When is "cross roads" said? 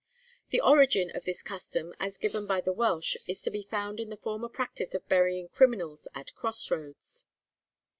6.33-7.25